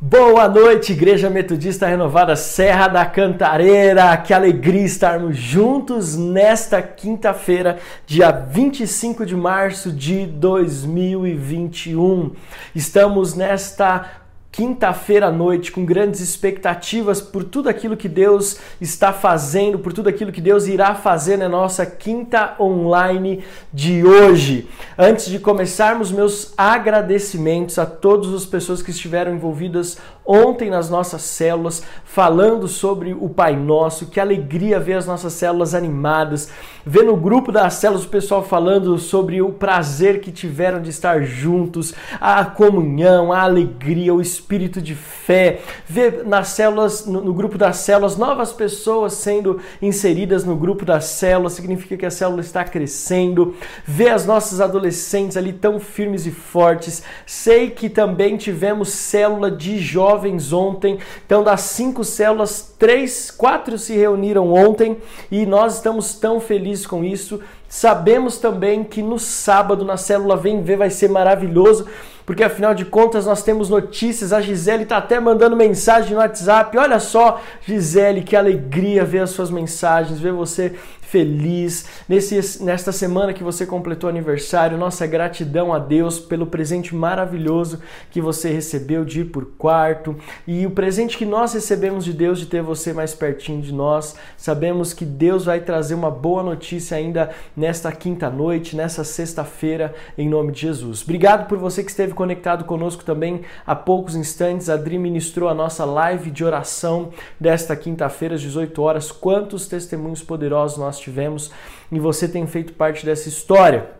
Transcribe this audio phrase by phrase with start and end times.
[0.00, 4.16] Boa noite, Igreja Metodista Renovada Serra da Cantareira.
[4.16, 12.32] Que alegria estarmos juntos nesta quinta-feira, dia 25 de março de 2021.
[12.74, 14.23] Estamos nesta
[14.54, 20.08] quinta-feira à noite com grandes expectativas por tudo aquilo que Deus está fazendo, por tudo
[20.08, 24.68] aquilo que Deus irá fazer na nossa quinta online de hoje.
[24.96, 31.22] Antes de começarmos, meus agradecimentos a todas as pessoas que estiveram envolvidas ontem nas nossas
[31.22, 34.06] células, falando sobre o Pai Nosso.
[34.06, 36.48] Que alegria ver as nossas células animadas,
[36.84, 41.22] ver no grupo das células o pessoal falando sobre o prazer que tiveram de estar
[41.22, 47.58] juntos, a comunhão, a alegria, o espírito de fé, ver nas células, no, no grupo
[47.58, 52.64] das células, novas pessoas sendo inseridas no grupo das células, significa que a célula está
[52.64, 53.54] crescendo,
[53.84, 57.02] ver as nossas adolescentes ali tão firmes e fortes.
[57.26, 60.98] Sei que também tivemos célula de jovens jovens ontem.
[61.26, 64.96] Então, das cinco células, três, quatro se reuniram ontem
[65.30, 67.40] e nós estamos tão felizes com isso.
[67.68, 71.88] Sabemos também que no sábado, na célula Vem Ver, vai ser maravilhoso,
[72.24, 74.32] porque afinal de contas nós temos notícias.
[74.32, 76.78] A Gisele está até mandando mensagem no WhatsApp.
[76.78, 80.74] Olha só, Gisele, que alegria ver as suas mensagens, ver você
[81.14, 84.76] feliz nesse, nesta semana que você completou aniversário.
[84.76, 87.78] Nossa gratidão a Deus pelo presente maravilhoso
[88.10, 92.40] que você recebeu de ir por quarto e o presente que nós recebemos de Deus
[92.40, 94.16] de ter você mais pertinho de nós.
[94.36, 100.28] Sabemos que Deus vai trazer uma boa notícia ainda nesta quinta noite, nessa sexta-feira, em
[100.28, 101.02] nome de Jesus.
[101.04, 104.68] Obrigado por você que esteve conectado conosco também há poucos instantes.
[104.68, 109.12] A Adri ministrou a nossa live de oração desta quinta-feira às 18 horas.
[109.12, 111.50] Quantos testemunhos poderosos nós tivemos
[111.92, 113.90] e você tem feito parte dessa história.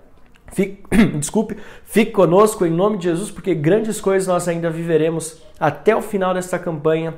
[0.52, 0.82] Fique,
[1.18, 6.02] desculpe, fique conosco em nome de Jesus, porque grandes coisas nós ainda viveremos até o
[6.02, 7.14] final desta campanha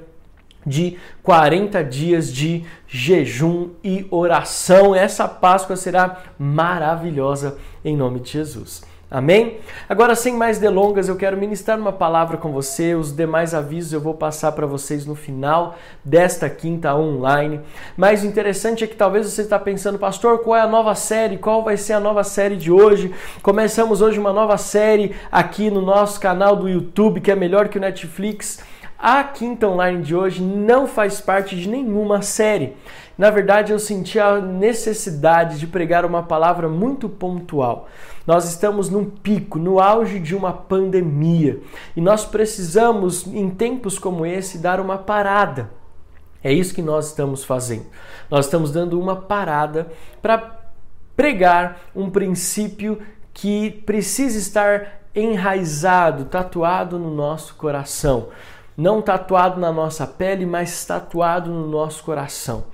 [0.66, 4.94] de 40 dias de jejum e oração.
[4.94, 8.82] Essa Páscoa será maravilhosa em nome de Jesus.
[9.08, 9.58] Amém?
[9.88, 12.96] Agora, sem mais delongas, eu quero ministrar uma palavra com você.
[12.96, 17.60] Os demais avisos eu vou passar para vocês no final desta quinta online.
[17.96, 21.38] Mas o interessante é que talvez você está pensando, pastor, qual é a nova série?
[21.38, 23.14] Qual vai ser a nova série de hoje?
[23.44, 27.78] Começamos hoje uma nova série aqui no nosso canal do YouTube, que é melhor que
[27.78, 28.58] o Netflix.
[28.98, 32.72] A quinta online de hoje não faz parte de nenhuma série.
[33.16, 37.88] Na verdade, eu senti a necessidade de pregar uma palavra muito pontual.
[38.26, 41.60] Nós estamos num pico, no auge de uma pandemia,
[41.94, 45.70] e nós precisamos, em tempos como esse, dar uma parada.
[46.42, 47.86] É isso que nós estamos fazendo.
[48.30, 49.88] Nós estamos dando uma parada
[50.20, 50.60] para
[51.16, 53.00] pregar um princípio
[53.32, 58.28] que precisa estar enraizado, tatuado no nosso coração.
[58.76, 62.64] Não tatuado na nossa pele, mas tatuado no nosso coração.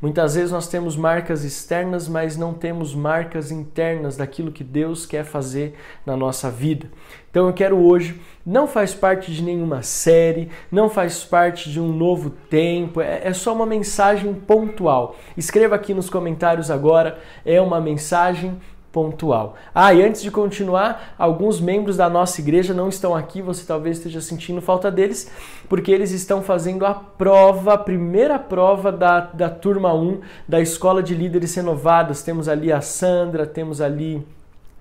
[0.00, 5.24] Muitas vezes nós temos marcas externas, mas não temos marcas internas daquilo que Deus quer
[5.24, 5.74] fazer
[6.04, 6.90] na nossa vida.
[7.30, 11.92] Então eu quero hoje, não faz parte de nenhuma série, não faz parte de um
[11.92, 15.16] novo tempo, é, é só uma mensagem pontual.
[15.36, 18.58] Escreva aqui nos comentários agora, é uma mensagem
[18.96, 19.56] pontual.
[19.74, 23.98] Ah, e antes de continuar, alguns membros da nossa igreja não estão aqui, você talvez
[23.98, 25.30] esteja sentindo falta deles,
[25.68, 31.02] porque eles estão fazendo a prova, a primeira prova da, da turma 1 da Escola
[31.02, 32.22] de Líderes Renovados.
[32.22, 34.26] Temos ali a Sandra, temos ali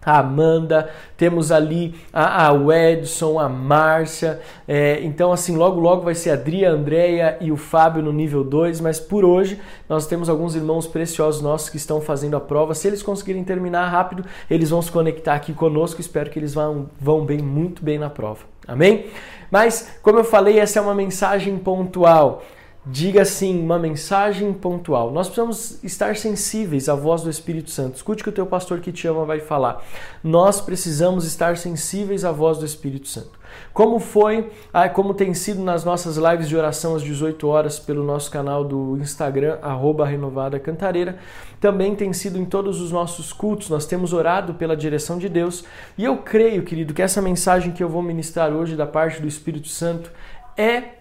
[0.05, 4.39] a Amanda, temos ali a, a Edson, a Márcia.
[4.67, 8.13] É, então, assim, logo logo vai ser a Adria, a Andrea e o Fábio no
[8.13, 12.39] nível 2, mas por hoje nós temos alguns irmãos preciosos nossos que estão fazendo a
[12.39, 12.75] prova.
[12.75, 15.99] Se eles conseguirem terminar rápido, eles vão se conectar aqui conosco.
[15.99, 18.41] Espero que eles vão, vão bem, muito bem na prova.
[18.67, 19.07] Amém?
[19.49, 22.43] Mas, como eu falei, essa é uma mensagem pontual.
[22.87, 25.11] Diga assim, uma mensagem pontual.
[25.11, 27.95] Nós precisamos estar sensíveis à voz do Espírito Santo.
[27.95, 29.83] Escute o que o teu pastor que te ama vai falar.
[30.23, 33.39] Nós precisamos estar sensíveis à voz do Espírito Santo.
[33.73, 38.03] Como foi, ah, como tem sido nas nossas lives de oração às 18 horas pelo
[38.03, 41.17] nosso canal do Instagram, arroba Renovada Cantareira,
[41.59, 45.63] também tem sido em todos os nossos cultos, nós temos orado pela direção de Deus.
[45.97, 49.27] E eu creio, querido, que essa mensagem que eu vou ministrar hoje da parte do
[49.27, 50.11] Espírito Santo
[50.55, 50.94] é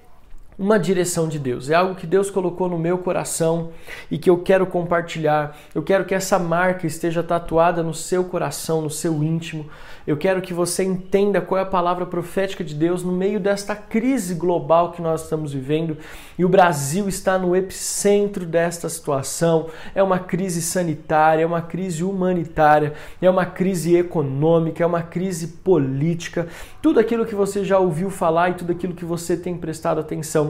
[0.59, 3.71] uma direção de Deus, é algo que Deus colocou no meu coração
[4.11, 5.57] e que eu quero compartilhar.
[5.75, 9.67] Eu quero que essa marca esteja tatuada no seu coração, no seu íntimo.
[10.07, 13.75] Eu quero que você entenda qual é a palavra profética de Deus no meio desta
[13.75, 15.97] crise global que nós estamos vivendo
[16.39, 19.71] e o Brasil está no epicentro desta situação.
[19.95, 25.49] É uma crise sanitária, é uma crise humanitária, é uma crise econômica, é uma crise
[25.49, 26.49] política.
[26.83, 30.44] Tudo aquilo que você já ouviu falar e tudo aquilo que você tem prestado atenção.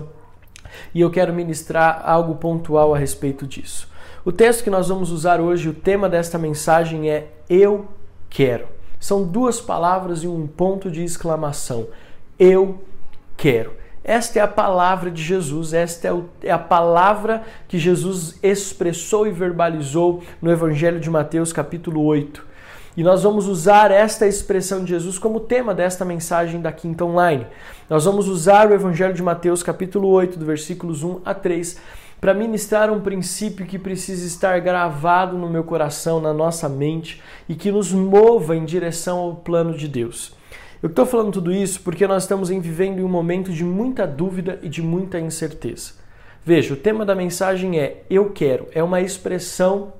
[0.94, 3.88] E eu quero ministrar algo pontual a respeito disso.
[4.24, 7.88] O texto que nós vamos usar hoje, o tema desta mensagem é Eu
[8.30, 8.66] quero.
[8.98, 11.86] São duas palavras e um ponto de exclamação.
[12.38, 12.82] Eu
[13.36, 13.72] quero.
[14.02, 19.30] Esta é a palavra de Jesus, esta é, é a palavra que Jesus expressou e
[19.30, 22.53] verbalizou no Evangelho de Mateus, capítulo 8.
[22.96, 27.44] E nós vamos usar esta expressão de Jesus como tema desta mensagem da Quinta Online.
[27.90, 31.76] Nós vamos usar o Evangelho de Mateus, capítulo 8, do versículos 1 a 3,
[32.20, 37.56] para ministrar um princípio que precisa estar gravado no meu coração, na nossa mente e
[37.56, 40.32] que nos mova em direção ao plano de Deus.
[40.80, 44.60] Eu estou falando tudo isso porque nós estamos vivendo em um momento de muita dúvida
[44.62, 45.94] e de muita incerteza.
[46.44, 49.94] Veja, o tema da mensagem é Eu quero, é uma expressão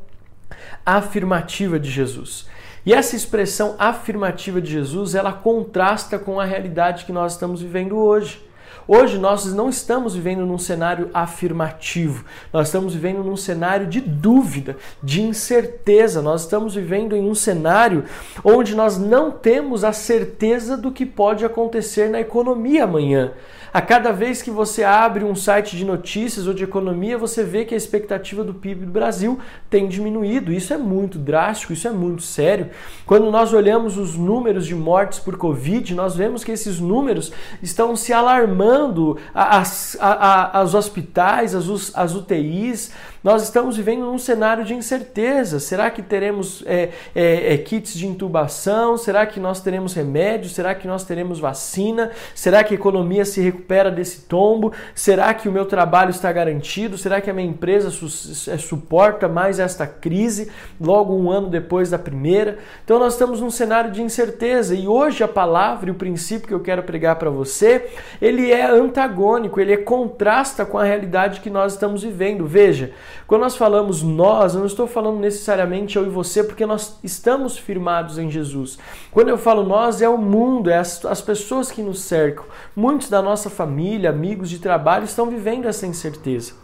[0.86, 2.53] afirmativa de Jesus.
[2.86, 7.96] E essa expressão afirmativa de Jesus, ela contrasta com a realidade que nós estamos vivendo
[7.96, 8.44] hoje.
[8.86, 12.22] Hoje nós não estamos vivendo num cenário afirmativo,
[12.52, 18.04] nós estamos vivendo num cenário de dúvida, de incerteza, nós estamos vivendo em um cenário
[18.44, 23.32] onde nós não temos a certeza do que pode acontecer na economia amanhã.
[23.74, 27.64] A cada vez que você abre um site de notícias ou de economia, você vê
[27.64, 29.36] que a expectativa do PIB do Brasil
[29.68, 30.52] tem diminuído.
[30.52, 32.70] Isso é muito drástico, isso é muito sério.
[33.04, 37.96] Quando nós olhamos os números de mortes por Covid, nós vemos que esses números estão
[37.96, 39.18] se alarmando.
[39.34, 42.92] As hospitais, as UTIs,
[43.24, 45.58] nós estamos vivendo num cenário de incerteza.
[45.58, 48.98] Será que teremos é, é, é, kits de intubação?
[48.98, 50.54] Será que nós teremos remédios?
[50.54, 52.10] Será que nós teremos vacina?
[52.34, 54.74] Será que a economia se recupera desse tombo?
[54.94, 56.98] Será que o meu trabalho está garantido?
[56.98, 58.04] Será que a minha empresa su
[58.50, 62.58] é, suporta mais esta crise logo um ano depois da primeira?
[62.84, 66.52] Então nós estamos num cenário de incerteza e hoje a palavra e o princípio que
[66.52, 67.86] eu quero pregar para você,
[68.20, 72.46] ele é antagônico, ele é contrasta com a realidade que nós estamos vivendo.
[72.46, 72.92] Veja,
[73.26, 77.56] quando nós falamos nós, eu não estou falando necessariamente eu e você, porque nós estamos
[77.56, 78.78] firmados em Jesus.
[79.10, 82.44] Quando eu falo nós, é o mundo, é as, as pessoas que nos cercam.
[82.76, 86.54] Muitos da nossa família, amigos de trabalho estão vivendo essa incerteza.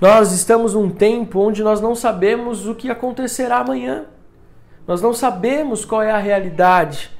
[0.00, 4.04] Nós estamos num tempo onde nós não sabemos o que acontecerá amanhã.
[4.86, 7.15] Nós não sabemos qual é a realidade.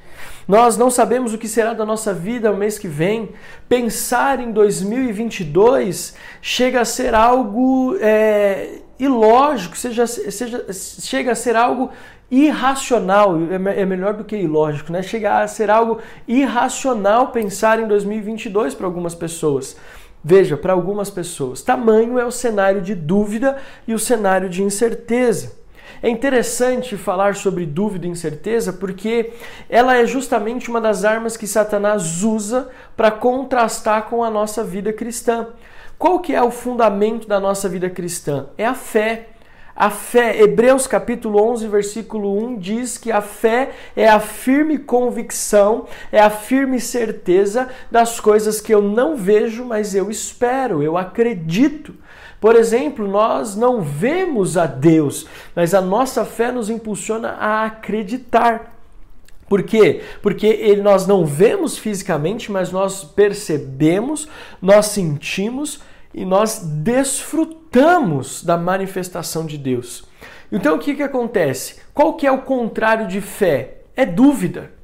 [0.47, 3.31] Nós não sabemos o que será da nossa vida no mês que vem.
[3.67, 11.91] Pensar em 2022 chega a ser algo é, ilógico, seja, seja, chega a ser algo
[12.31, 15.01] irracional, é, é melhor do que ilógico, né?
[15.01, 19.75] Chega a ser algo irracional pensar em 2022 para algumas pessoas.
[20.23, 23.57] Veja, para algumas pessoas, tamanho é o cenário de dúvida
[23.87, 25.53] e o cenário de incerteza.
[26.01, 29.33] É interessante falar sobre dúvida e incerteza porque
[29.69, 34.93] ela é justamente uma das armas que Satanás usa para contrastar com a nossa vida
[34.93, 35.47] cristã.
[35.97, 38.47] Qual que é o fundamento da nossa vida cristã?
[38.57, 39.29] É a fé.
[39.79, 45.85] A fé, Hebreus capítulo 11, versículo 1 diz que a fé é a firme convicção,
[46.11, 51.93] é a firme certeza das coisas que eu não vejo, mas eu espero, eu acredito.
[52.39, 58.75] Por exemplo, nós não vemos a Deus, mas a nossa fé nos impulsiona a acreditar.
[59.49, 60.01] Por quê?
[60.21, 64.27] Porque nós não vemos fisicamente, mas nós percebemos,
[64.61, 65.79] nós sentimos
[66.13, 70.05] e nós desfrutamos da manifestação de Deus.
[70.51, 71.77] Então o que, que acontece?
[71.93, 73.81] Qual que é o contrário de fé?
[73.95, 74.76] É dúvida.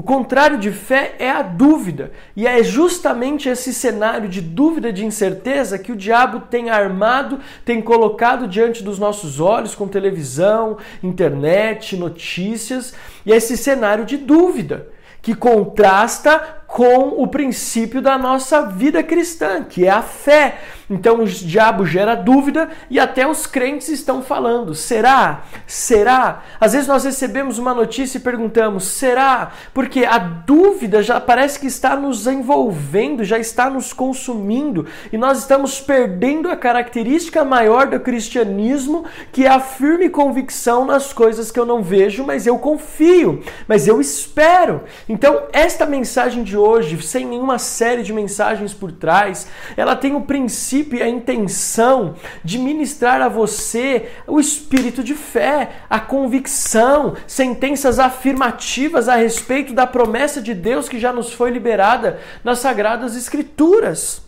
[0.00, 2.10] O contrário de fé é a dúvida.
[2.34, 7.82] E é justamente esse cenário de dúvida, de incerteza, que o diabo tem armado, tem
[7.82, 12.94] colocado diante dos nossos olhos com televisão, internet, notícias,
[13.26, 14.88] e é esse cenário de dúvida
[15.20, 20.60] que contrasta com o princípio da nossa vida cristã, que é a fé.
[20.90, 25.44] Então o diabo gera dúvida e até os crentes estão falando: será?
[25.64, 26.42] Será?
[26.60, 29.52] Às vezes nós recebemos uma notícia e perguntamos: será?
[29.72, 35.38] Porque a dúvida já parece que está nos envolvendo, já está nos consumindo e nós
[35.38, 41.60] estamos perdendo a característica maior do cristianismo, que é a firme convicção nas coisas que
[41.60, 44.82] eu não vejo, mas eu confio, mas eu espero.
[45.08, 50.22] Então, esta mensagem de hoje, sem nenhuma série de mensagens por trás, ela tem o
[50.22, 57.98] princípio e a intenção de ministrar a você o espírito de fé, a convicção, sentenças
[57.98, 64.22] afirmativas a respeito da promessa de Deus que já nos foi liberada nas Sagradas Escrituras.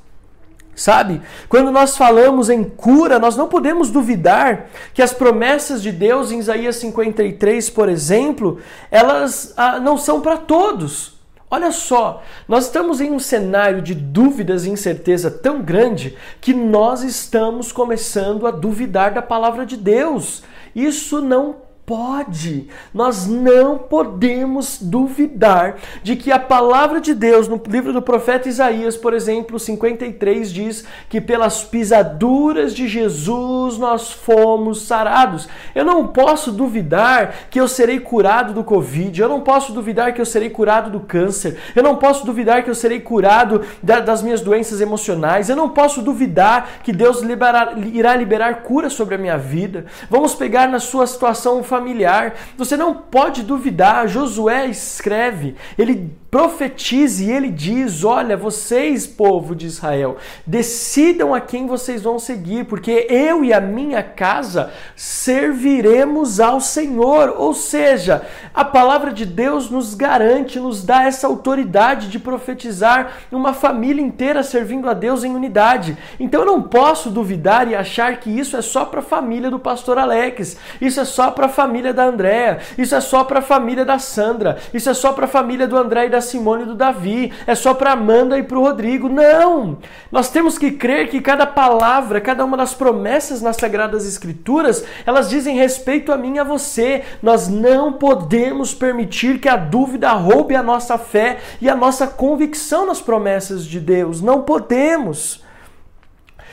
[0.75, 1.21] Sabe?
[1.51, 6.39] Quando nós falamos em cura, nós não podemos duvidar que as promessas de Deus em
[6.39, 8.59] Isaías 53, por exemplo,
[8.91, 11.12] elas ah, não são para todos.
[11.55, 17.03] Olha só, nós estamos em um cenário de dúvidas e incerteza tão grande que nós
[17.03, 20.43] estamos começando a duvidar da palavra de Deus.
[20.75, 27.93] Isso não pode, nós não podemos duvidar de que a palavra de Deus no livro
[27.93, 35.49] do profeta Isaías, por exemplo, 53 diz que pelas pisaduras de Jesus nós fomos sarados.
[35.75, 40.21] Eu não posso duvidar que eu serei curado do Covid, eu não posso duvidar que
[40.21, 44.41] eu serei curado do câncer, eu não posso duvidar que eu serei curado das minhas
[44.41, 49.37] doenças emocionais, eu não posso duvidar que Deus liberar, irá liberar cura sobre a minha
[49.37, 49.87] vida.
[50.09, 52.35] Vamos pegar na sua situação familiar.
[52.59, 54.07] Você não pode duvidar.
[54.07, 61.67] Josué escreve, ele profetiza e ele diz: Olha, vocês, povo de Israel, decidam a quem
[61.67, 67.35] vocês vão seguir, porque eu e a minha casa serviremos ao Senhor.
[67.37, 68.23] Ou seja,
[68.55, 74.43] a palavra de Deus nos garante, nos dá essa autoridade de profetizar uma família inteira
[74.43, 75.99] servindo a Deus em unidade.
[76.19, 79.59] Então eu não posso duvidar e achar que isso é só para a família do
[79.59, 83.43] pastor Alex, isso é só para a família da Andréa, isso é só para a
[83.43, 86.67] família da Sandra, isso é só para a família do André e da Simone e
[86.67, 89.09] do Davi, é só para Amanda e para o Rodrigo.
[89.09, 89.79] Não!
[90.11, 95.29] Nós temos que crer que cada palavra, cada uma das promessas nas Sagradas Escrituras, elas
[95.29, 97.05] dizem respeito a mim e a você.
[97.23, 102.87] Nós não podemos permitir que a dúvida roube a nossa fé e a nossa convicção
[102.87, 104.21] nas promessas de Deus.
[104.23, 105.43] Não podemos.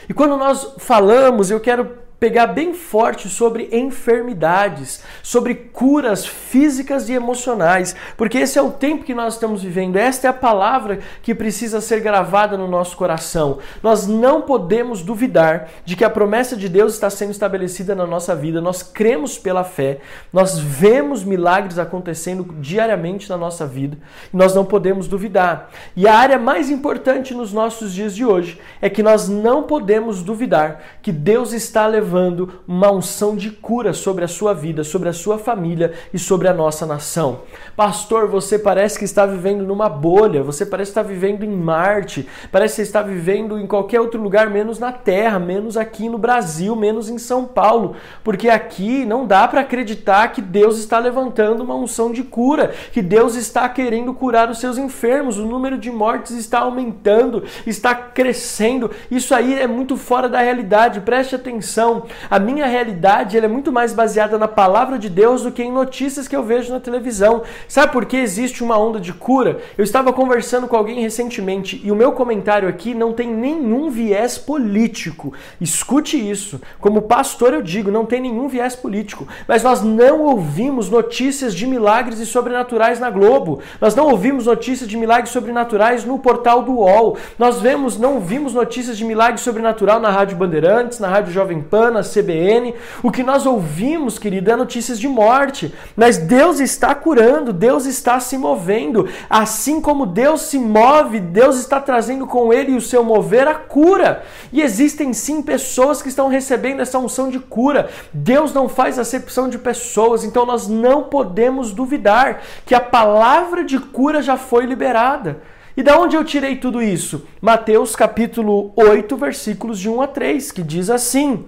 [0.08, 7.14] E quando nós falamos, eu quero pegar bem forte sobre enfermidades, sobre curas físicas e
[7.14, 9.96] emocionais, porque esse é o tempo que nós estamos vivendo.
[9.96, 13.58] Esta é a palavra que precisa ser gravada no nosso coração.
[13.82, 18.36] Nós não podemos duvidar de que a promessa de Deus está sendo estabelecida na nossa
[18.36, 18.60] vida.
[18.60, 20.00] Nós cremos pela fé,
[20.30, 23.96] nós vemos milagres acontecendo diariamente na nossa vida
[24.32, 25.70] e nós não podemos duvidar.
[25.96, 30.22] E a área mais importante nos nossos dias de hoje é que nós não podemos
[30.22, 35.08] duvidar que Deus está levando levando uma unção de cura sobre a sua vida, sobre
[35.08, 37.42] a sua família e sobre a nossa nação.
[37.76, 42.76] Pastor, você parece que está vivendo numa bolha, você parece estar vivendo em Marte, parece
[42.76, 47.08] que está vivendo em qualquer outro lugar menos na Terra, menos aqui no Brasil, menos
[47.08, 52.10] em São Paulo, porque aqui não dá para acreditar que Deus está levantando uma unção
[52.10, 56.58] de cura, que Deus está querendo curar os seus enfermos, o número de mortes está
[56.58, 58.90] aumentando, está crescendo.
[59.10, 61.00] Isso aí é muito fora da realidade.
[61.00, 61.99] Preste atenção.
[62.30, 66.28] A minha realidade é muito mais baseada na palavra de Deus do que em notícias
[66.28, 67.42] que eu vejo na televisão.
[67.68, 69.60] Sabe por que existe uma onda de cura?
[69.76, 74.38] Eu estava conversando com alguém recentemente e o meu comentário aqui não tem nenhum viés
[74.38, 75.32] político.
[75.60, 76.60] Escute isso.
[76.80, 79.26] Como pastor eu digo, não tem nenhum viés político.
[79.46, 83.60] Mas nós não ouvimos notícias de milagres e sobrenaturais na Globo.
[83.80, 87.16] Nós não ouvimos notícias de milagres sobrenaturais no portal do UOL.
[87.38, 91.89] Nós vemos, não ouvimos notícias de milagres sobrenatural na Rádio Bandeirantes, na Rádio Jovem Pan,
[91.90, 92.74] na CBN.
[93.02, 95.74] O que nós ouvimos, querido, é notícias de morte.
[95.96, 99.08] Mas Deus está curando, Deus está se movendo.
[99.28, 104.22] Assim como Deus se move, Deus está trazendo com ele o seu mover a cura.
[104.52, 107.88] E existem sim pessoas que estão recebendo essa unção de cura.
[108.12, 113.78] Deus não faz acepção de pessoas, então nós não podemos duvidar que a palavra de
[113.78, 115.42] cura já foi liberada.
[115.76, 117.26] E da onde eu tirei tudo isso?
[117.40, 121.46] Mateus capítulo 8, versículos de 1 a 3, que diz assim: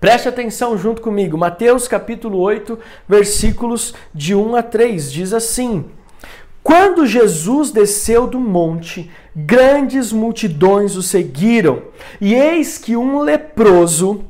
[0.00, 1.36] Preste atenção junto comigo.
[1.36, 5.84] Mateus capítulo 8, versículos de 1 a 3 diz assim:
[6.62, 11.82] Quando Jesus desceu do monte, grandes multidões o seguiram,
[12.18, 14.24] e eis que um leproso,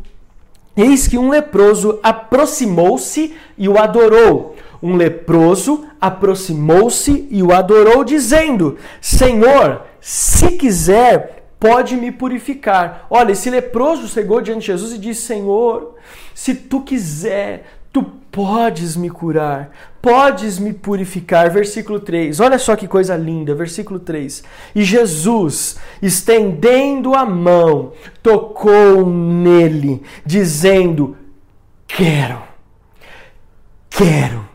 [0.77, 4.57] eis que um leproso aproximou-se e o adorou.
[4.83, 13.07] Um leproso aproximou-se e o adorou, dizendo: Senhor, se quiser, pode me purificar.
[13.11, 15.97] Olha, esse leproso chegou diante de Jesus e disse: Senhor,
[16.35, 21.50] se tu quiser, tu podes me curar, podes me purificar.
[21.50, 22.40] Versículo 3.
[22.40, 24.43] Olha só que coisa linda, versículo 3.
[24.75, 31.17] E Jesus, estendendo a mão, tocou nele, dizendo:
[31.87, 32.43] Quero,
[33.90, 34.50] quero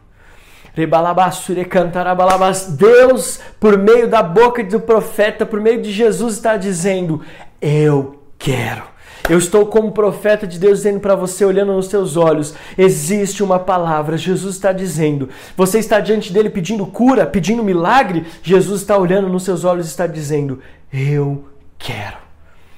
[2.77, 7.21] Deus, por meio da boca do profeta, por meio de Jesus, está dizendo:
[7.61, 8.95] Eu quero.
[9.27, 13.57] Eu estou como profeta de Deus dizendo para você, olhando nos seus olhos, existe uma
[13.57, 14.17] palavra.
[14.17, 15.29] Jesus está dizendo.
[15.57, 18.25] Você está diante dele pedindo cura, pedindo milagre.
[18.43, 20.59] Jesus está olhando nos seus olhos e está dizendo:
[20.93, 21.45] Eu
[21.79, 22.17] quero.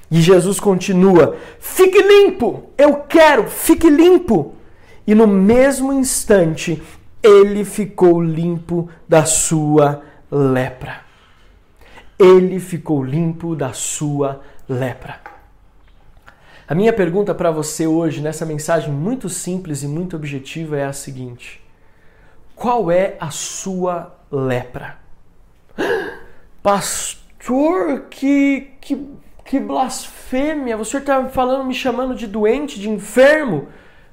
[0.10, 4.54] E Jesus continua: Fique limpo, eu quero, fique limpo.
[5.06, 6.82] E no mesmo instante,
[7.27, 11.01] ele ficou limpo da sua lepra.
[12.17, 15.19] Ele ficou limpo da sua lepra.
[16.65, 20.93] A minha pergunta para você hoje, nessa mensagem muito simples e muito objetiva, é a
[20.93, 21.62] seguinte:
[22.55, 24.98] Qual é a sua lepra?
[26.63, 29.05] Pastor, que, que,
[29.43, 30.77] que blasfêmia!
[30.77, 33.67] Você está falando, me chamando de doente, de enfermo?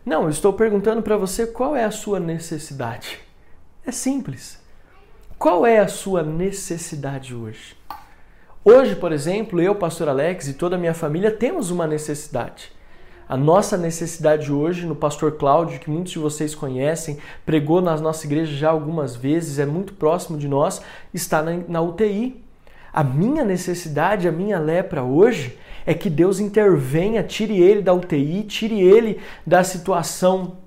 [0.05, 3.19] Não, eu estou perguntando para você qual é a sua necessidade.
[3.87, 4.63] É simples.
[5.39, 7.75] Qual é a sua necessidade hoje?
[8.63, 12.71] Hoje, por exemplo, eu, pastor Alex e toda a minha família temos uma necessidade.
[13.27, 18.27] A nossa necessidade hoje, no pastor Cláudio, que muitos de vocês conhecem, pregou na nossa
[18.27, 20.83] igreja já algumas vezes, é muito próximo de nós,
[21.15, 22.45] está na, na UTI.
[22.93, 28.43] A minha necessidade, a minha lepra hoje é que Deus intervenha, tire ele da UTI,
[28.45, 30.59] tire ele da situação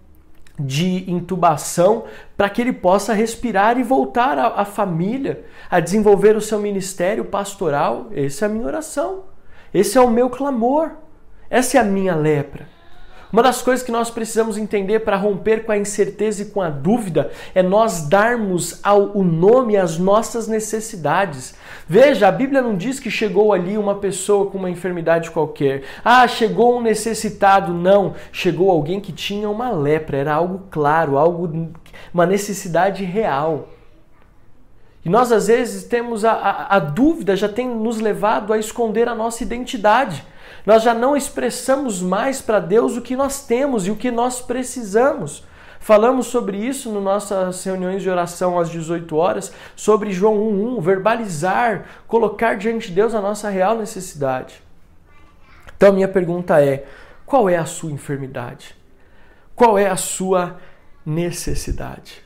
[0.59, 2.05] de intubação,
[2.35, 8.07] para que ele possa respirar e voltar à, família, a desenvolver o seu ministério pastoral.
[8.11, 9.23] Essa é a minha oração.
[9.73, 10.91] Esse é o meu clamor.
[11.49, 12.76] Essa é a minha lepra.
[13.31, 16.69] Uma das coisas que nós precisamos entender para romper com a incerteza e com a
[16.69, 21.53] dúvida é nós darmos ao, o nome às nossas necessidades.
[21.87, 25.83] Veja, a Bíblia não diz que chegou ali uma pessoa com uma enfermidade qualquer.
[26.05, 27.73] Ah, chegou um necessitado.
[27.73, 30.17] Não, chegou alguém que tinha uma lepra.
[30.17, 31.71] Era algo claro, algo,
[32.13, 33.67] uma necessidade real.
[35.03, 39.07] E nós às vezes temos a, a, a dúvida, já tem nos levado a esconder
[39.09, 40.23] a nossa identidade.
[40.65, 44.41] Nós já não expressamos mais para Deus o que nós temos e o que nós
[44.41, 45.43] precisamos.
[45.79, 51.85] Falamos sobre isso nas nossas reuniões de oração às 18 horas, sobre João 1:1, verbalizar,
[52.07, 54.61] colocar diante de Deus a nossa real necessidade.
[55.75, 56.85] Então minha pergunta é:
[57.25, 58.75] qual é a sua enfermidade?
[59.55, 60.57] Qual é a sua
[61.05, 62.21] necessidade?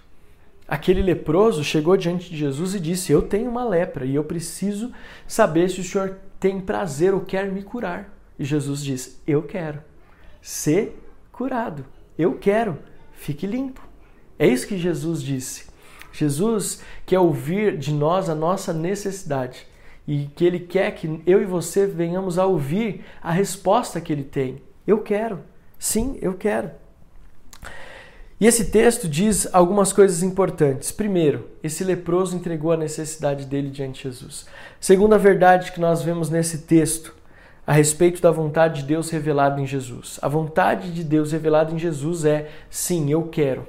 [0.67, 4.91] Aquele leproso chegou diante de Jesus e disse: Eu tenho uma lepra e eu preciso
[5.27, 8.11] saber se o Senhor tem prazer ou quer me curar.
[8.37, 9.79] E Jesus diz: Eu quero
[10.41, 10.99] ser
[11.31, 11.85] curado.
[12.17, 12.79] Eu quero.
[13.13, 13.79] Fique limpo.
[14.39, 15.69] É isso que Jesus disse.
[16.11, 19.67] Jesus quer ouvir de nós a nossa necessidade
[20.07, 24.23] e que Ele quer que eu e você venhamos a ouvir a resposta que Ele
[24.23, 24.63] tem.
[24.85, 25.43] Eu quero.
[25.77, 26.71] Sim, eu quero.
[28.41, 30.91] E esse texto diz algumas coisas importantes.
[30.91, 34.47] Primeiro, esse leproso entregou a necessidade dele diante de Jesus.
[34.79, 37.13] Segunda verdade que nós vemos nesse texto
[37.67, 40.17] a respeito da vontade de Deus revelada em Jesus.
[40.23, 43.67] A vontade de Deus revelada em Jesus é sim, eu quero.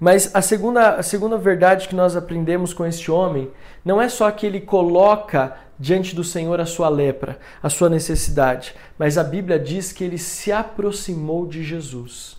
[0.00, 3.50] Mas a segunda, a segunda verdade que nós aprendemos com este homem
[3.84, 8.74] não é só que ele coloca diante do Senhor a sua lepra, a sua necessidade,
[8.98, 12.37] mas a Bíblia diz que ele se aproximou de Jesus.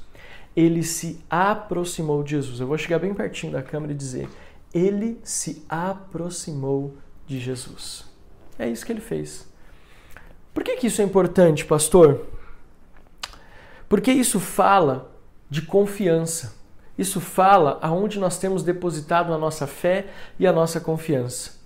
[0.56, 2.60] Ele se aproximou de Jesus.
[2.60, 4.28] Eu vou chegar bem pertinho da câmera e dizer:
[4.74, 8.06] ele se aproximou de Jesus.
[8.58, 9.48] É isso que ele fez.
[10.54, 12.26] Por que, que isso é importante, pastor?
[13.88, 15.12] Porque isso fala
[15.50, 16.58] de confiança.
[16.98, 20.08] Isso fala aonde nós temos depositado a nossa fé
[20.38, 21.59] e a nossa confiança.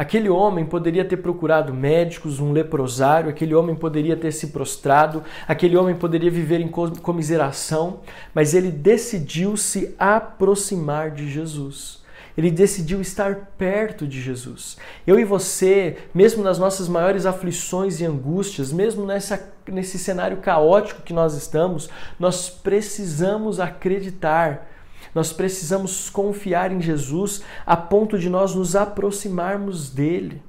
[0.00, 5.76] Aquele homem poderia ter procurado médicos, um leprosário, aquele homem poderia ter se prostrado, aquele
[5.76, 8.00] homem poderia viver em comiseração,
[8.34, 12.02] mas ele decidiu se aproximar de Jesus.
[12.34, 14.78] Ele decidiu estar perto de Jesus.
[15.06, 21.02] Eu e você, mesmo nas nossas maiores aflições e angústias, mesmo nessa, nesse cenário caótico
[21.02, 24.66] que nós estamos, nós precisamos acreditar
[25.14, 30.42] nós precisamos confiar em Jesus a ponto de nós nos aproximarmos dele.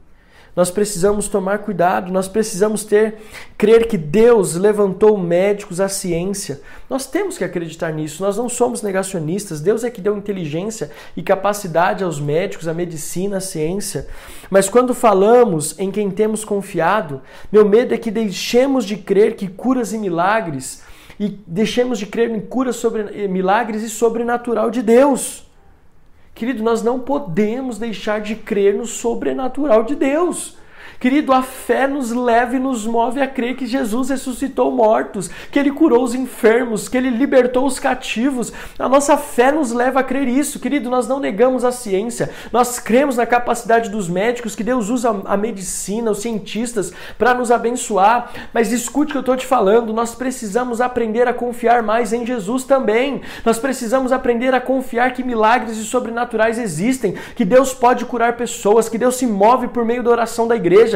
[0.53, 3.15] Nós precisamos tomar cuidado, nós precisamos ter,
[3.57, 6.61] crer que Deus levantou médicos, a ciência.
[6.89, 9.61] Nós temos que acreditar nisso, nós não somos negacionistas.
[9.61, 14.07] Deus é que deu inteligência e capacidade aos médicos, à medicina, à ciência.
[14.49, 19.47] Mas quando falamos em quem temos confiado, meu medo é que deixemos de crer que
[19.47, 20.83] curas e milagres
[21.21, 25.45] e deixemos de crer em curas sobre milagres e sobrenatural de Deus.
[26.33, 30.57] Querido, nós não podemos deixar de crer no sobrenatural de Deus.
[31.01, 35.57] Querido, a fé nos leva e nos move a crer que Jesus ressuscitou mortos, que
[35.57, 38.53] ele curou os enfermos, que ele libertou os cativos.
[38.77, 40.59] A nossa fé nos leva a crer isso.
[40.59, 45.23] Querido, nós não negamos a ciência, nós cremos na capacidade dos médicos, que Deus usa
[45.25, 48.31] a medicina, os cientistas para nos abençoar.
[48.53, 52.27] Mas escute o que eu estou te falando, nós precisamos aprender a confiar mais em
[52.27, 53.23] Jesus também.
[53.43, 58.87] Nós precisamos aprender a confiar que milagres e sobrenaturais existem, que Deus pode curar pessoas,
[58.87, 60.90] que Deus se move por meio da oração da igreja.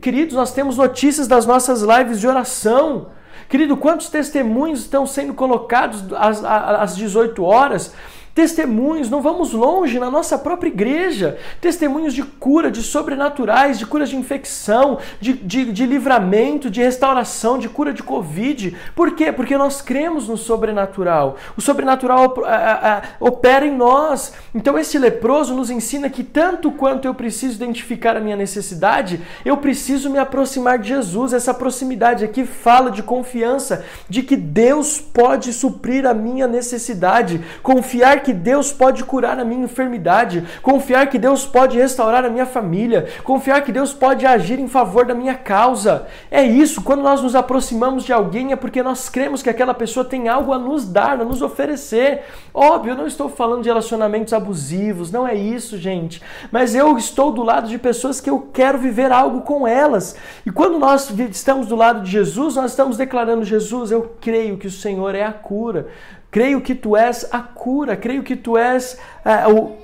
[0.00, 3.08] Queridos, nós temos notícias das nossas lives de oração.
[3.48, 7.94] Querido, quantos testemunhos estão sendo colocados às, às 18 horas?
[8.38, 11.36] Testemunhos, não vamos longe na nossa própria igreja.
[11.60, 17.58] Testemunhos de cura, de sobrenaturais, de curas de infecção, de, de, de livramento, de restauração,
[17.58, 18.76] de cura de Covid.
[18.94, 19.32] Por quê?
[19.32, 21.36] Porque nós cremos no sobrenatural.
[21.56, 24.32] O sobrenatural a, a, a, opera em nós.
[24.54, 29.56] Então, esse leproso nos ensina que, tanto quanto eu preciso identificar a minha necessidade, eu
[29.56, 31.32] preciso me aproximar de Jesus.
[31.32, 37.44] Essa proximidade aqui fala de confiança, de que Deus pode suprir a minha necessidade.
[37.64, 42.28] Confiar que que Deus pode curar a minha enfermidade, confiar que Deus pode restaurar a
[42.28, 46.06] minha família, confiar que Deus pode agir em favor da minha causa.
[46.30, 50.04] É isso, quando nós nos aproximamos de alguém é porque nós cremos que aquela pessoa
[50.04, 52.24] tem algo a nos dar, a nos oferecer.
[52.52, 56.20] Óbvio, eu não estou falando de relacionamentos abusivos, não é isso, gente.
[56.52, 60.16] Mas eu estou do lado de pessoas que eu quero viver algo com elas.
[60.44, 64.66] E quando nós estamos do lado de Jesus, nós estamos declarando: Jesus, eu creio que
[64.66, 65.88] o Senhor é a cura.
[66.30, 69.76] Creio que tu és a cura, creio que tu és é, o,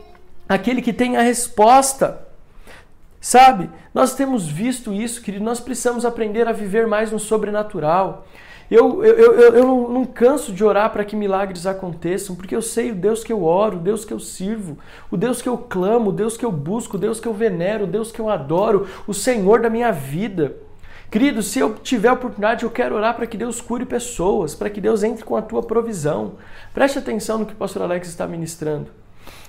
[0.48, 2.26] aquele que tem a resposta.
[3.20, 3.70] Sabe?
[3.94, 5.44] Nós temos visto isso, querido.
[5.44, 8.26] Nós precisamos aprender a viver mais no sobrenatural.
[8.70, 12.62] Eu, eu, eu, eu não, não canso de orar para que milagres aconteçam, porque eu
[12.62, 14.78] sei o Deus que eu oro, o Deus que eu sirvo,
[15.10, 17.84] o Deus que eu clamo, o Deus que eu busco, o Deus que eu venero,
[17.84, 20.56] o Deus que eu adoro, o Senhor da minha vida.
[21.10, 24.80] Querido, se eu tiver oportunidade, eu quero orar para que Deus cure pessoas, para que
[24.80, 26.34] Deus entre com a tua provisão.
[26.72, 28.90] Preste atenção no que o pastor Alex está ministrando.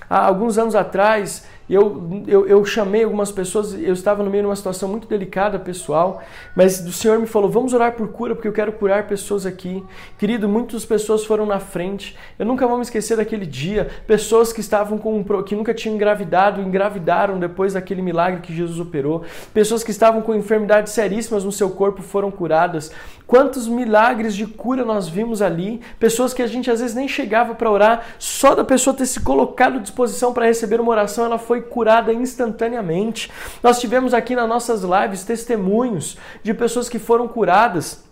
[0.08, 4.48] Há alguns anos atrás, eu, eu, eu, chamei algumas pessoas, eu estava no meio de
[4.48, 6.22] uma situação muito delicada, pessoal,
[6.54, 9.84] mas o Senhor me falou: vamos orar por cura, porque eu quero curar pessoas aqui.
[10.16, 12.16] Querido, muitas pessoas foram na frente.
[12.38, 13.88] Eu nunca vou me esquecer daquele dia.
[14.06, 19.24] Pessoas que estavam com que nunca tinham engravidado, engravidaram depois daquele milagre que Jesus operou.
[19.52, 22.92] Pessoas que estavam com enfermidades seríssimas no seu corpo foram curadas.
[23.26, 25.80] Quantos milagres de cura nós vimos ali?
[25.98, 29.18] Pessoas que a gente às vezes nem chegava para orar, só da pessoa ter se
[29.18, 33.30] colocado à disposição para receber uma oração, ela foi curada instantaneamente.
[33.62, 38.04] Nós tivemos aqui nas nossas lives testemunhos de pessoas que foram curadas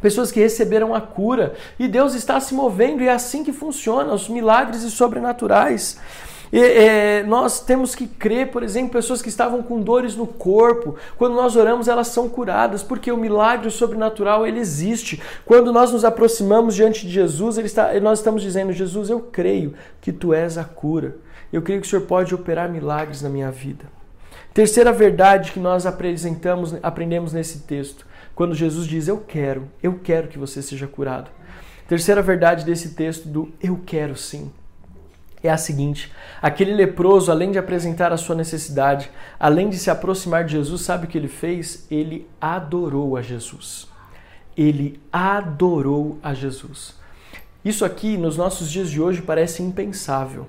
[0.00, 4.12] pessoas que receberam a cura e Deus está se movendo e é assim que funciona
[4.12, 5.98] os milagres e sobrenaturais.
[6.52, 10.94] E, é, nós temos que crer, por exemplo, pessoas que estavam com dores no corpo,
[11.16, 15.20] quando nós oramos, elas são curadas, porque o milagre sobrenatural ele existe.
[15.44, 19.74] Quando nós nos aproximamos diante de Jesus, ele está, nós estamos dizendo: Jesus, eu creio
[20.00, 21.16] que tu és a cura.
[21.56, 23.86] Eu creio que o Senhor pode operar milagres na minha vida.
[24.52, 30.28] Terceira verdade que nós apresentamos, aprendemos nesse texto, quando Jesus diz: Eu quero, eu quero
[30.28, 31.30] que você seja curado.
[31.88, 34.52] Terceira verdade desse texto do eu quero sim
[35.42, 40.44] é a seguinte: aquele leproso, além de apresentar a sua necessidade, além de se aproximar
[40.44, 41.86] de Jesus, sabe o que ele fez?
[41.90, 43.88] Ele adorou a Jesus.
[44.54, 46.94] Ele adorou a Jesus.
[47.64, 50.46] Isso aqui, nos nossos dias de hoje, parece impensável.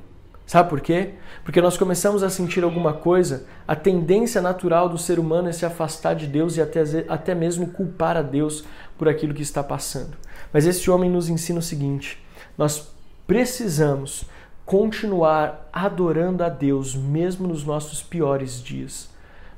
[0.47, 1.15] Sabe por quê?
[1.43, 5.65] Porque nós começamos a sentir alguma coisa, a tendência natural do ser humano é se
[5.65, 8.63] afastar de Deus e até, até mesmo culpar a Deus
[8.97, 10.15] por aquilo que está passando.
[10.53, 12.17] Mas esse homem nos ensina o seguinte:
[12.57, 12.93] nós
[13.27, 14.23] precisamos
[14.65, 19.09] continuar adorando a Deus mesmo nos nossos piores dias.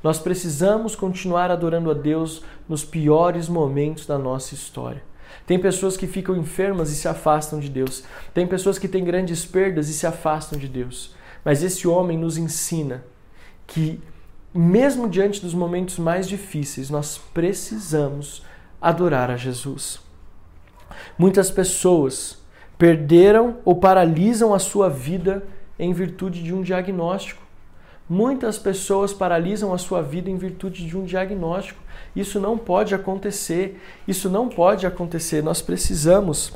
[0.02, 5.04] Nós precisamos continuar adorando a Deus nos piores momentos da nossa história.
[5.49, 8.03] Tem pessoas que ficam enfermas e se afastam de Deus.
[8.35, 11.15] Tem pessoas que têm grandes perdas e se afastam de Deus.
[11.43, 13.03] Mas esse homem nos ensina
[13.65, 13.99] que,
[14.53, 18.45] mesmo diante dos momentos mais difíceis, nós precisamos
[18.79, 19.99] adorar a Jesus.
[21.17, 22.38] Muitas pessoas
[22.77, 25.43] perderam ou paralisam a sua vida
[25.79, 27.41] em virtude de um diagnóstico.
[28.07, 31.81] Muitas pessoas paralisam a sua vida em virtude de um diagnóstico.
[32.15, 33.80] Isso não pode acontecer.
[34.08, 35.43] Isso não pode acontecer.
[35.43, 36.54] Nós precisamos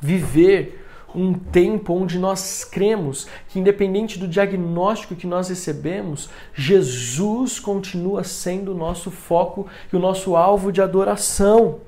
[0.00, 0.82] viver
[1.14, 8.72] um tempo onde nós cremos que, independente do diagnóstico que nós recebemos, Jesus continua sendo
[8.72, 11.80] o nosso foco e o nosso alvo de adoração.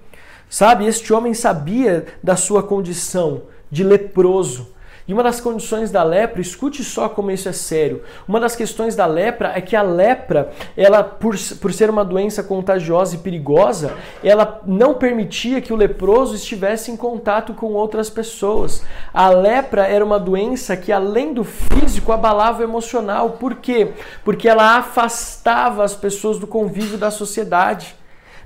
[0.49, 4.74] Sabe, este homem sabia da sua condição de leproso.
[5.07, 8.03] E uma das condições da lepra, escute só como isso é sério.
[8.27, 12.43] Uma das questões da lepra é que a lepra, ela por, por ser uma doença
[12.43, 18.83] contagiosa e perigosa, ela não permitia que o leproso estivesse em contato com outras pessoas.
[19.12, 23.33] A lepra era uma doença que além do físico abalava o emocional.
[23.33, 23.93] Por quê?
[24.25, 27.95] Porque ela afastava as pessoas do convívio da sociedade.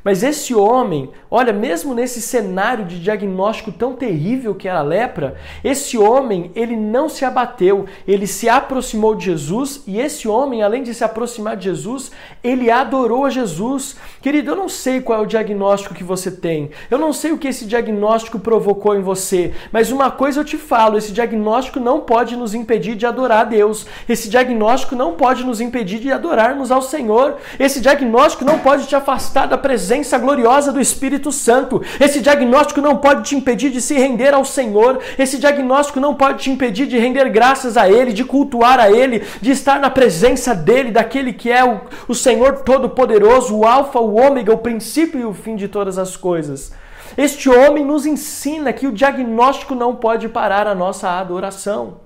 [0.08, 5.36] Mas esse homem, olha, mesmo nesse cenário de diagnóstico tão terrível que era a lepra,
[5.62, 10.82] esse homem, ele não se abateu, ele se aproximou de Jesus e esse homem, além
[10.82, 12.10] de se aproximar de Jesus,
[12.42, 13.96] ele adorou a Jesus.
[14.22, 17.36] Querido, eu não sei qual é o diagnóstico que você tem, eu não sei o
[17.36, 22.00] que esse diagnóstico provocou em você, mas uma coisa eu te falo: esse diagnóstico não
[22.00, 26.72] pode nos impedir de adorar a Deus, esse diagnóstico não pode nos impedir de adorarmos
[26.72, 31.82] ao Senhor, esse diagnóstico não pode te afastar da presença presença gloriosa do Espírito Santo.
[31.98, 35.00] Esse diagnóstico não pode te impedir de se render ao Senhor.
[35.18, 39.24] Esse diagnóstico não pode te impedir de render graças a Ele, de cultuar a Ele,
[39.40, 44.14] de estar na presença dEle, daquele que é o, o Senhor Todo-Poderoso, o Alfa, o
[44.14, 46.72] Ômega, o princípio e o fim de todas as coisas.
[47.16, 52.00] Este homem nos ensina que o diagnóstico não pode parar a nossa adoração.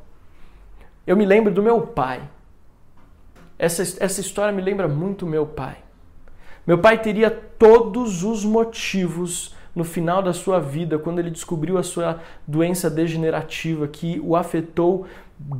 [1.06, 2.22] Eu me lembro do meu pai.
[3.58, 5.76] Essa, essa história me lembra muito meu pai.
[6.66, 11.82] Meu pai teria todos os motivos no final da sua vida, quando ele descobriu a
[11.82, 15.06] sua doença degenerativa que o afetou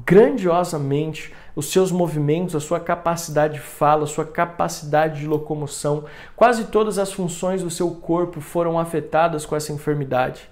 [0.07, 6.05] grandiosamente, os seus movimentos, a sua capacidade de fala, a sua capacidade de locomoção,
[6.37, 10.49] quase todas as funções do seu corpo foram afetadas com essa enfermidade.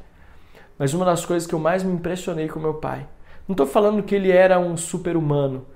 [0.78, 3.06] Mas uma das coisas que eu mais me impressionei com meu pai,
[3.46, 5.66] não estou falando que ele era um super-humano,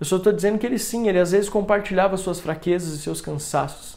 [0.00, 3.20] eu só estou dizendo que ele sim, ele às vezes compartilhava suas fraquezas e seus
[3.20, 3.93] cansaços.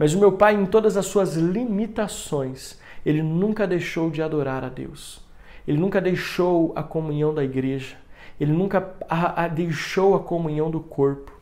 [0.00, 4.70] Mas o meu pai, em todas as suas limitações, ele nunca deixou de adorar a
[4.70, 5.20] Deus.
[5.68, 7.98] Ele nunca deixou a comunhão da igreja.
[8.40, 11.38] Ele nunca a, a deixou a comunhão do corpo.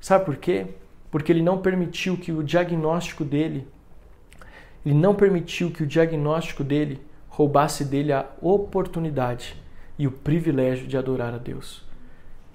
[0.00, 0.66] Sabe por quê?
[1.10, 3.66] Porque ele não permitiu que o diagnóstico dele,
[4.86, 9.56] ele não permitiu que o diagnóstico dele roubasse dele a oportunidade
[9.98, 11.84] e o privilégio de adorar a Deus.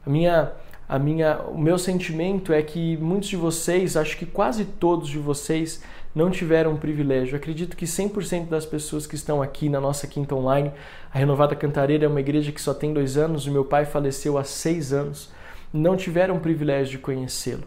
[0.05, 0.53] A minha
[0.87, 5.17] a minha, o meu sentimento é que muitos de vocês, acho que quase todos de
[5.17, 5.81] vocês,
[6.13, 7.35] não tiveram um privilégio.
[7.35, 10.71] Acredito que 100% das pessoas que estão aqui na nossa quinta online,
[11.11, 14.37] a Renovada Cantareira é uma igreja que só tem dois anos, o meu pai faleceu
[14.37, 15.31] há seis anos,
[15.71, 17.63] não tiveram o privilégio de conhecê-lo.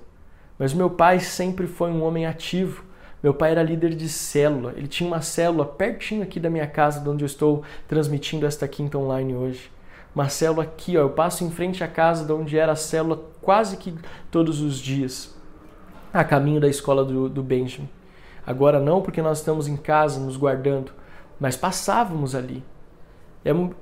[0.58, 2.84] Mas meu pai sempre foi um homem ativo.
[3.22, 4.72] Meu pai era líder de célula.
[4.76, 8.68] Ele tinha uma célula pertinho aqui da minha casa, de onde eu estou transmitindo esta
[8.68, 9.75] quinta online hoje
[10.16, 13.20] uma célula aqui, ó, eu passo em frente à casa de onde era a célula
[13.42, 13.94] quase que
[14.30, 15.36] todos os dias,
[16.10, 17.86] a caminho da escola do, do Benjamin.
[18.46, 20.90] Agora não, porque nós estamos em casa nos guardando,
[21.38, 22.64] mas passávamos ali.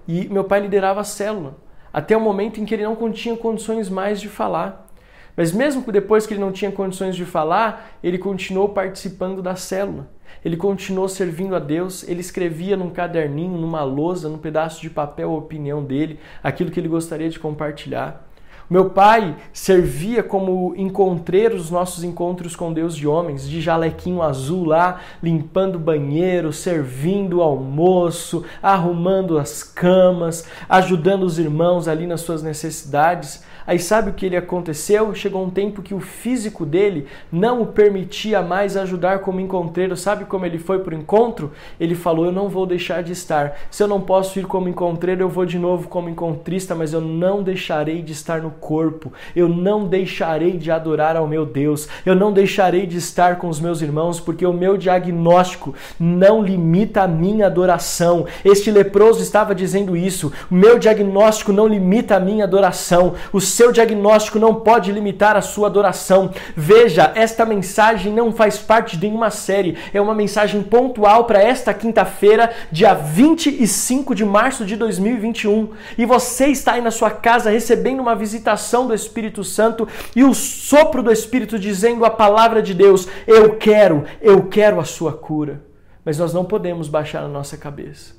[0.09, 1.55] E meu pai liderava a célula,
[1.92, 4.88] até o momento em que ele não tinha condições mais de falar.
[5.37, 10.09] Mas mesmo depois que ele não tinha condições de falar, ele continuou participando da célula.
[10.44, 15.30] Ele continuou servindo a Deus, ele escrevia num caderninho, numa lousa, num pedaço de papel
[15.30, 18.28] a opinião dele, aquilo que ele gostaria de compartilhar.
[18.68, 24.64] Meu pai servia como encontreiro os nossos encontros com Deus de homens, de jalequinho azul
[24.64, 32.42] lá, limpando banheiro, servindo o almoço, arrumando as camas, ajudando os irmãos ali nas suas
[32.42, 33.44] necessidades.
[33.66, 35.14] Aí sabe o que ele aconteceu?
[35.14, 39.96] Chegou um tempo que o físico dele não o permitia mais ajudar como encontreiro.
[39.96, 41.53] Sabe como ele foi para o encontro?
[41.81, 43.57] Ele falou: Eu não vou deixar de estar.
[43.70, 47.00] Se eu não posso ir como encontreiro, eu vou de novo como encontrista, mas eu
[47.00, 49.12] não deixarei de estar no corpo.
[49.35, 51.88] Eu não deixarei de adorar ao meu Deus.
[52.05, 57.03] Eu não deixarei de estar com os meus irmãos, porque o meu diagnóstico não limita
[57.03, 58.27] a minha adoração.
[58.44, 60.31] Este leproso estava dizendo isso.
[60.50, 63.14] O meu diagnóstico não limita a minha adoração.
[63.33, 66.32] O seu diagnóstico não pode limitar a sua adoração.
[66.56, 71.72] Veja, esta mensagem não faz parte de nenhuma série, é uma mensagem pontual para esta
[71.72, 75.70] quinta-feira, dia 25 de março de 2021.
[75.96, 79.86] E você está aí na sua casa recebendo uma visitação do Espírito Santo
[80.16, 84.84] e o sopro do Espírito dizendo a palavra de Deus: Eu quero, eu quero a
[84.84, 85.62] sua cura.
[86.04, 88.14] Mas nós não podemos baixar a nossa cabeça.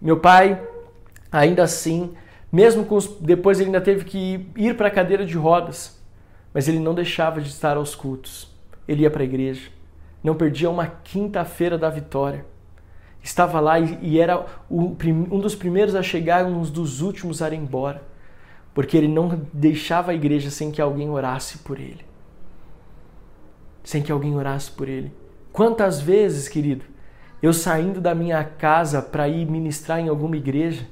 [0.00, 0.60] Meu pai,
[1.30, 2.14] ainda assim,
[2.52, 5.98] mesmo os, depois ele ainda teve que ir para a cadeira de rodas,
[6.52, 8.54] mas ele não deixava de estar aos cultos.
[8.86, 9.70] Ele ia para a igreja,
[10.22, 12.44] não perdia uma quinta-feira da vitória.
[13.22, 14.94] Estava lá e, e era o,
[15.30, 18.02] um dos primeiros a chegar, um dos últimos a ir embora,
[18.74, 22.04] porque ele não deixava a igreja sem que alguém orasse por ele.
[23.82, 25.10] Sem que alguém orasse por ele.
[25.52, 26.84] Quantas vezes, querido,
[27.42, 30.86] eu saindo da minha casa para ir ministrar em alguma igreja,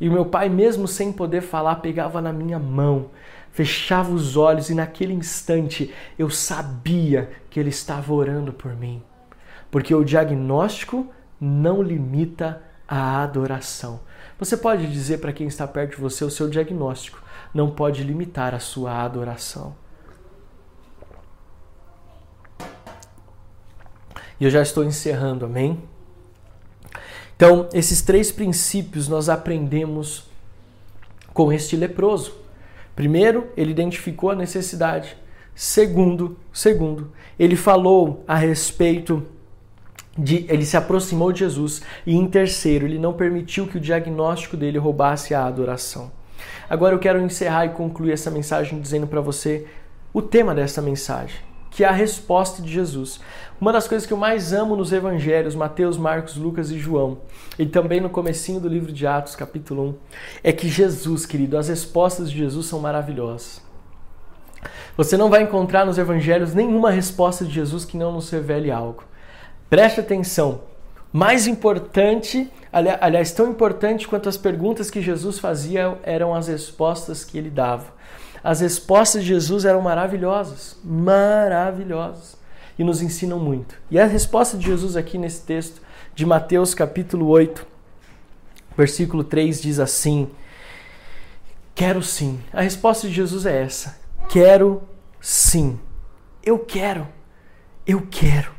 [0.00, 3.10] E o meu pai, mesmo sem poder falar, pegava na minha mão,
[3.52, 9.02] fechava os olhos e naquele instante eu sabia que ele estava orando por mim.
[9.70, 11.06] Porque o diagnóstico
[11.40, 14.00] não limita a adoração.
[14.38, 18.54] Você pode dizer para quem está perto de você o seu diagnóstico, não pode limitar
[18.54, 19.74] a sua adoração.
[24.38, 25.80] E eu já estou encerrando, amém?
[27.44, 30.24] Então, esses três princípios nós aprendemos
[31.34, 32.32] com este leproso.
[32.96, 35.14] Primeiro, ele identificou a necessidade.
[35.54, 39.22] Segundo, segundo, ele falou a respeito
[40.16, 44.56] de, ele se aproximou de Jesus e em terceiro, ele não permitiu que o diagnóstico
[44.56, 46.10] dele roubasse a adoração.
[46.66, 49.66] Agora eu quero encerrar e concluir essa mensagem dizendo para você
[50.14, 51.36] o tema dessa mensagem,
[51.74, 53.20] que é a resposta de Jesus.
[53.60, 57.18] Uma das coisas que eu mais amo nos evangelhos, Mateus, Marcos, Lucas e João,
[57.58, 59.94] e também no comecinho do livro de Atos, capítulo 1,
[60.44, 63.60] é que Jesus, querido, as respostas de Jesus são maravilhosas.
[64.96, 69.02] Você não vai encontrar nos evangelhos nenhuma resposta de Jesus que não nos revele algo.
[69.68, 70.60] Preste atenção.
[71.12, 77.36] Mais importante, aliás, tão importante quanto as perguntas que Jesus fazia eram as respostas que
[77.36, 77.92] ele dava.
[78.44, 82.36] As respostas de Jesus eram maravilhosas, maravilhosas
[82.78, 83.74] e nos ensinam muito.
[83.90, 85.80] E a resposta de Jesus aqui nesse texto
[86.14, 87.66] de Mateus capítulo 8,
[88.76, 90.30] versículo 3 diz assim:
[91.74, 92.38] Quero sim.
[92.52, 94.82] A resposta de Jesus é essa: Quero
[95.22, 95.80] sim.
[96.42, 97.08] Eu quero.
[97.86, 98.52] Eu quero.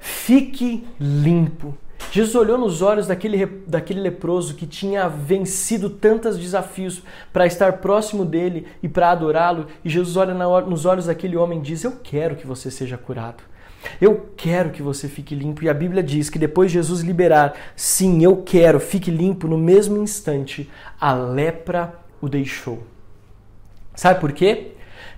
[0.00, 1.76] Fique limpo.
[2.12, 8.22] Jesus olhou nos olhos daquele, daquele leproso que tinha vencido tantos desafios para estar próximo
[8.22, 12.36] dele e para adorá-lo, e Jesus olha nos olhos daquele homem e diz: Eu quero
[12.36, 13.42] que você seja curado.
[13.98, 15.64] Eu quero que você fique limpo.
[15.64, 19.56] E a Bíblia diz que depois de Jesus liberar, sim, eu quero, fique limpo, no
[19.56, 20.70] mesmo instante,
[21.00, 22.82] a lepra o deixou.
[23.94, 24.72] Sabe por quê?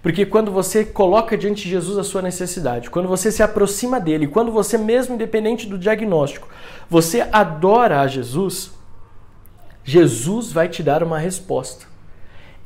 [0.04, 4.26] Porque quando você coloca diante de Jesus a sua necessidade, quando você se aproxima dele,
[4.26, 6.46] quando você, mesmo independente do diagnóstico,
[6.90, 8.70] você adora a Jesus,
[9.82, 11.86] Jesus vai te dar uma resposta.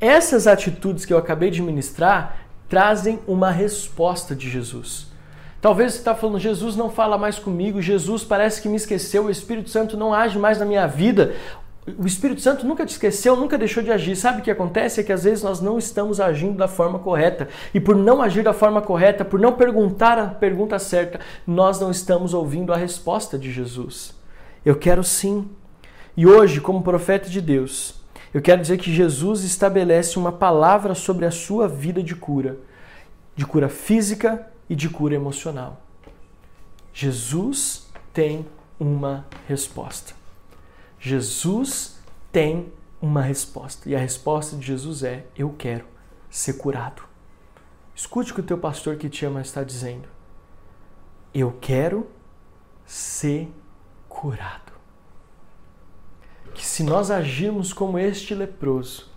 [0.01, 5.07] Essas atitudes que eu acabei de ministrar trazem uma resposta de Jesus.
[5.61, 9.31] Talvez você está falando, Jesus não fala mais comigo, Jesus parece que me esqueceu, o
[9.31, 11.33] Espírito Santo não age mais na minha vida
[11.97, 14.15] o Espírito Santo nunca te esqueceu, nunca deixou de agir.
[14.15, 14.99] Sabe o que acontece?
[15.01, 17.47] É que às vezes nós não estamos agindo da forma correta.
[17.73, 21.91] E por não agir da forma correta, por não perguntar a pergunta certa, nós não
[21.91, 24.13] estamos ouvindo a resposta de Jesus.
[24.65, 25.49] Eu quero sim.
[26.15, 27.95] E hoje, como profeta de Deus,
[28.33, 32.57] eu quero dizer que Jesus estabelece uma palavra sobre a sua vida de cura,
[33.35, 35.81] de cura física e de cura emocional.
[36.93, 38.45] Jesus tem
[38.79, 40.18] uma resposta.
[40.99, 41.99] Jesus
[42.31, 43.89] tem uma resposta.
[43.89, 45.85] E a resposta de Jesus é: Eu quero
[46.29, 47.03] ser curado.
[47.95, 50.07] Escute o que o teu pastor que te ama está dizendo.
[51.33, 52.07] Eu quero
[52.85, 53.51] ser
[54.07, 54.73] curado.
[56.53, 59.09] Que se nós agirmos como este leproso,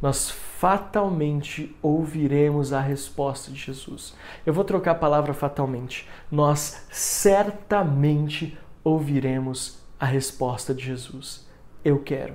[0.00, 4.14] nós fatalmente ouviremos a resposta de Jesus.
[4.44, 6.08] Eu vou trocar a palavra fatalmente.
[6.30, 11.46] Nós certamente ouviremos a resposta de Jesus:
[11.84, 12.34] Eu quero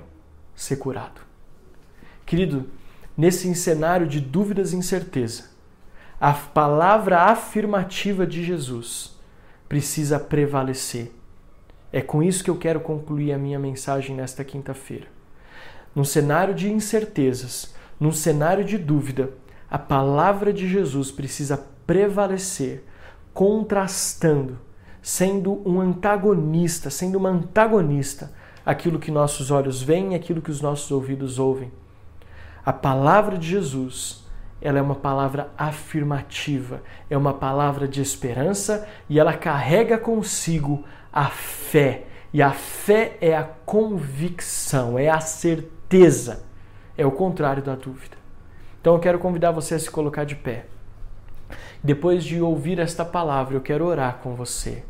[0.54, 1.20] ser curado.
[2.24, 2.68] Querido,
[3.16, 5.50] nesse cenário de dúvidas e incerteza,
[6.20, 9.16] a palavra afirmativa de Jesus
[9.68, 11.10] precisa prevalecer.
[11.92, 15.06] É com isso que eu quero concluir a minha mensagem nesta quinta-feira.
[15.94, 19.30] Num cenário de incertezas, num cenário de dúvida,
[19.70, 22.84] a palavra de Jesus precisa prevalecer,
[23.34, 24.58] contrastando
[25.02, 28.32] sendo um antagonista, sendo uma antagonista
[28.64, 31.72] aquilo que nossos olhos veem aquilo que os nossos ouvidos ouvem.
[32.64, 34.24] A palavra de Jesus,
[34.60, 41.26] ela é uma palavra afirmativa, é uma palavra de esperança e ela carrega consigo a
[41.26, 42.04] fé.
[42.32, 46.44] E a fé é a convicção, é a certeza,
[46.96, 48.16] é o contrário da dúvida.
[48.80, 50.66] Então eu quero convidar você a se colocar de pé.
[51.82, 54.84] Depois de ouvir esta palavra, eu quero orar com você.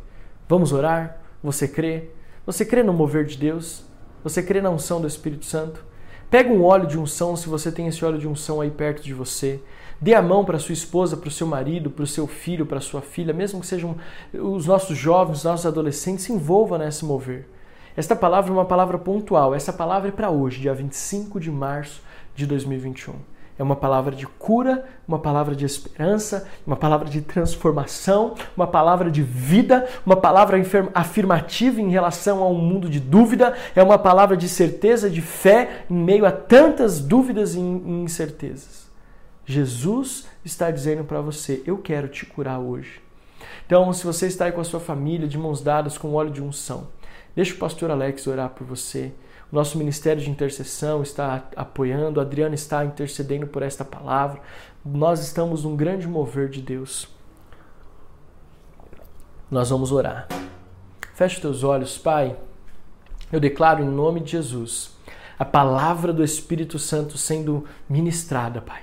[0.47, 1.19] Vamos orar?
[1.41, 2.09] Você crê?
[2.45, 3.85] Você crê no mover de Deus?
[4.23, 5.83] Você crê na unção do Espírito Santo?
[6.29, 9.13] Pega um óleo de unção, se você tem esse óleo de unção aí perto de
[9.13, 9.61] você.
[10.01, 12.81] Dê a mão para sua esposa, para o seu marido, para o seu filho, para
[12.81, 13.95] sua filha, mesmo que sejam
[14.33, 17.47] os nossos jovens, os nossos adolescentes, se envolva nesse mover.
[17.95, 19.53] Esta palavra é uma palavra pontual.
[19.53, 22.01] Essa palavra é para hoje, dia 25 de março
[22.35, 23.13] de 2021.
[23.57, 29.11] É uma palavra de cura, uma palavra de esperança, uma palavra de transformação, uma palavra
[29.11, 30.59] de vida, uma palavra
[30.93, 35.85] afirmativa em relação a um mundo de dúvida, é uma palavra de certeza, de fé
[35.89, 38.83] em meio a tantas dúvidas e incertezas.
[39.45, 43.01] Jesus está dizendo para você: Eu quero te curar hoje.
[43.65, 46.41] Então, se você está aí com a sua família, de mãos dadas, com óleo de
[46.41, 46.87] unção,
[47.35, 49.11] deixa o pastor Alex orar por você.
[49.53, 54.41] Nosso ministério de intercessão está apoiando, a Adriana está intercedendo por esta palavra.
[54.83, 57.07] Nós estamos num grande mover de Deus.
[59.51, 60.27] Nós vamos orar.
[61.13, 62.35] Feche teus olhos, Pai.
[63.31, 64.97] Eu declaro em nome de Jesus
[65.37, 68.81] a palavra do Espírito Santo sendo ministrada, Pai.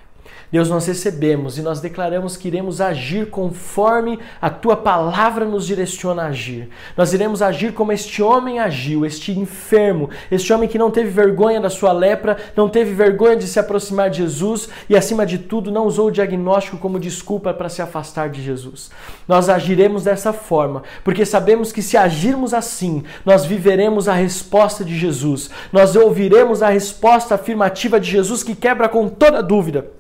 [0.53, 6.23] Deus, nós recebemos e nós declaramos que iremos agir conforme a tua palavra nos direciona
[6.23, 6.69] a agir.
[6.97, 11.61] Nós iremos agir como este homem agiu, este enfermo, este homem que não teve vergonha
[11.61, 15.71] da sua lepra, não teve vergonha de se aproximar de Jesus e, acima de tudo,
[15.71, 18.91] não usou o diagnóstico como desculpa para se afastar de Jesus.
[19.29, 24.99] Nós agiremos dessa forma, porque sabemos que se agirmos assim, nós viveremos a resposta de
[24.99, 30.00] Jesus, nós ouviremos a resposta afirmativa de Jesus que quebra com toda dúvida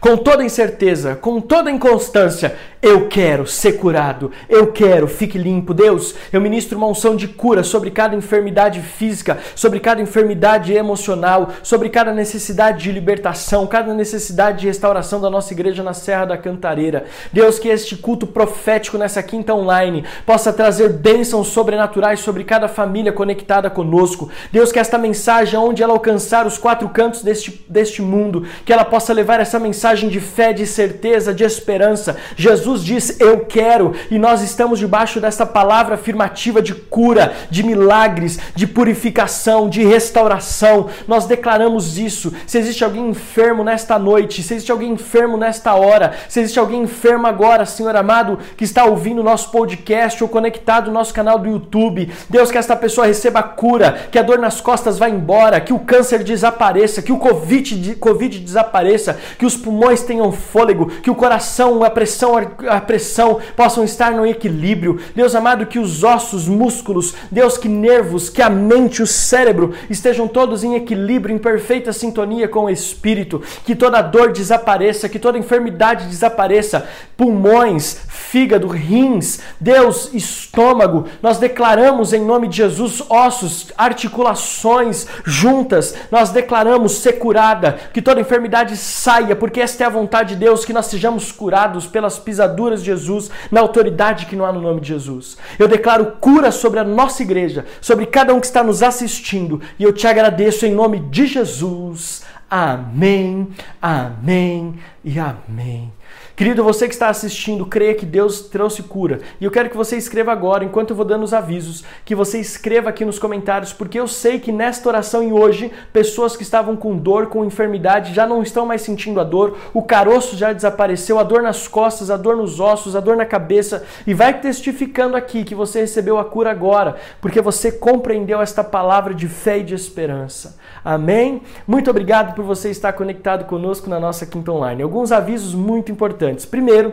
[0.00, 5.72] com toda incerteza, com toda inconstância, eu quero ser curado, eu quero, fique limpo.
[5.72, 11.50] Deus, eu ministro uma unção de cura sobre cada enfermidade física, sobre cada enfermidade emocional,
[11.62, 16.36] sobre cada necessidade de libertação, cada necessidade de restauração da nossa igreja na Serra da
[16.36, 17.04] Cantareira.
[17.32, 23.12] Deus, que este culto profético nessa quinta online possa trazer bênçãos sobrenaturais sobre cada família
[23.12, 24.28] conectada conosco.
[24.50, 28.84] Deus, que esta mensagem, onde ela alcançar os quatro cantos deste, deste mundo, que ela
[28.84, 32.16] possa levar essa mensagem de fé, de certeza, de esperança.
[32.34, 38.38] Jesus diz: Eu quero, e nós estamos debaixo dessa palavra afirmativa de cura, de milagres,
[38.54, 40.88] de purificação, de restauração.
[41.08, 42.32] Nós declaramos isso.
[42.46, 46.82] Se existe alguém enfermo nesta noite, se existe alguém enfermo nesta hora, se existe alguém
[46.82, 51.38] enfermo agora, Senhor amado, que está ouvindo o nosso podcast ou conectado no nosso canal
[51.38, 55.60] do YouTube, Deus, que esta pessoa receba cura, que a dor nas costas vá embora,
[55.60, 61.10] que o câncer desapareça, que o COVID, COVID desapareça, que os pulmões tenham fôlego, que
[61.10, 62.32] o coração, a pressão,
[62.68, 65.00] a pressão possam estar no equilíbrio.
[65.14, 70.28] Deus amado, que os ossos, músculos, Deus, que nervos, que a mente, o cérebro estejam
[70.28, 75.38] todos em equilíbrio, em perfeita sintonia com o espírito, que toda dor desapareça, que toda
[75.38, 76.86] enfermidade desapareça,
[77.16, 81.06] pulmões, fígado, rins, Deus, estômago.
[81.22, 85.94] Nós declaramos em nome de Jesus ossos, articulações juntas.
[86.10, 90.64] Nós declaramos ser curada, que toda enfermidade saia, porque esta é a vontade de Deus,
[90.64, 94.80] que nós sejamos curados pelas pisaduras de Jesus, na autoridade que não há no nome
[94.80, 95.36] de Jesus.
[95.58, 99.82] Eu declaro cura sobre a nossa igreja, sobre cada um que está nos assistindo, e
[99.82, 102.22] eu te agradeço em nome de Jesus.
[102.50, 103.48] Amém,
[103.80, 105.92] amém e amém.
[106.34, 109.20] Querido, você que está assistindo, creia que Deus trouxe cura.
[109.38, 112.38] E eu quero que você escreva agora, enquanto eu vou dando os avisos, que você
[112.38, 116.74] escreva aqui nos comentários, porque eu sei que nesta oração e hoje, pessoas que estavam
[116.74, 121.18] com dor, com enfermidade, já não estão mais sentindo a dor, o caroço já desapareceu,
[121.18, 125.16] a dor nas costas, a dor nos ossos, a dor na cabeça, e vai testificando
[125.16, 129.62] aqui que você recebeu a cura agora, porque você compreendeu esta palavra de fé e
[129.62, 130.56] de esperança.
[130.82, 131.42] Amém?
[131.66, 134.82] Muito obrigado por você estar conectado conosco na nossa Quinta Online.
[134.82, 136.21] Alguns avisos muito importantes.
[136.46, 136.92] Primeiro,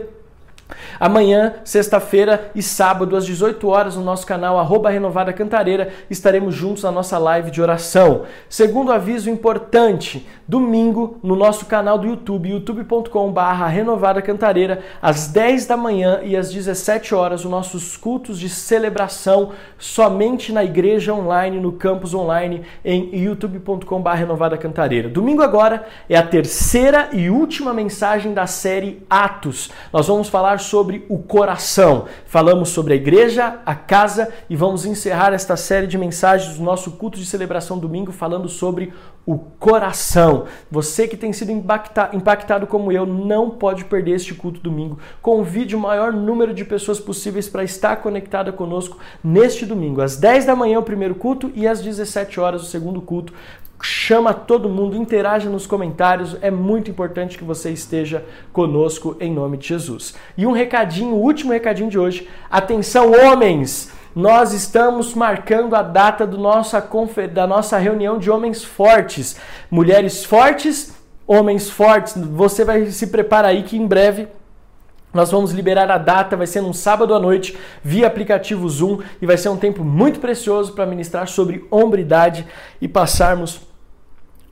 [0.98, 6.82] Amanhã, sexta-feira e sábado, às 18 horas, no nosso canal arroba Renovada Cantareira, estaremos juntos
[6.82, 8.22] na nossa live de oração.
[8.48, 15.76] Segundo aviso importante, domingo, no nosso canal do YouTube, youtube.com.br Renovada Cantareira, às 10 da
[15.76, 21.72] manhã e às 17 horas, os nossos cultos de celebração somente na igreja online, no
[21.72, 25.08] campus online, em youtube.com.br Renovada Cantareira.
[25.08, 29.70] Domingo agora é a terceira e última mensagem da série Atos.
[29.92, 32.06] Nós vamos falar sobre o coração.
[32.26, 36.92] Falamos sobre a igreja, a casa e vamos encerrar esta série de mensagens do nosso
[36.92, 38.92] culto de celebração domingo falando sobre
[39.26, 40.46] o coração.
[40.70, 44.98] Você que tem sido impactado como eu, não pode perder este culto domingo.
[45.20, 50.00] Convide o maior número de pessoas possíveis para estar conectada conosco neste domingo.
[50.00, 53.32] Às 10 da manhã o primeiro culto e às 17 horas o segundo culto
[53.86, 56.36] chama todo mundo, interaja nos comentários.
[56.40, 60.14] É muito importante que você esteja conosco em nome de Jesus.
[60.36, 62.28] E um recadinho, o último recadinho de hoje.
[62.50, 63.92] Atenção, homens!
[64.14, 66.84] Nós estamos marcando a data nossa,
[67.32, 69.36] da nossa reunião de homens fortes.
[69.70, 70.94] Mulheres fortes,
[71.26, 72.16] homens fortes.
[72.16, 74.26] Você vai se preparar aí que em breve
[75.12, 79.26] nós vamos liberar a data, vai ser num sábado à noite, via aplicativo Zoom, e
[79.26, 82.46] vai ser um tempo muito precioso para ministrar sobre hombridade
[82.80, 83.60] e passarmos